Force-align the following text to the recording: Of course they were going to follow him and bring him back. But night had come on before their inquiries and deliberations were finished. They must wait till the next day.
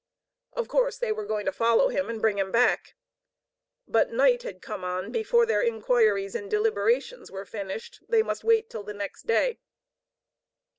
Of 0.53 0.67
course 0.67 0.97
they 0.97 1.11
were 1.11 1.27
going 1.27 1.45
to 1.45 1.51
follow 1.51 1.89
him 1.89 2.09
and 2.09 2.19
bring 2.19 2.39
him 2.39 2.51
back. 2.51 2.95
But 3.87 4.09
night 4.11 4.41
had 4.41 4.59
come 4.59 4.83
on 4.83 5.11
before 5.11 5.45
their 5.45 5.61
inquiries 5.61 6.33
and 6.33 6.49
deliberations 6.49 7.29
were 7.29 7.45
finished. 7.45 8.01
They 8.09 8.23
must 8.23 8.43
wait 8.43 8.67
till 8.67 8.81
the 8.81 8.95
next 8.95 9.27
day. 9.27 9.59